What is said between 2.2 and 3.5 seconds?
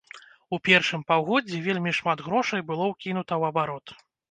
грошай было ўкінута ў